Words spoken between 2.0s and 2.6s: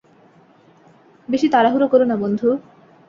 না বন্ধু।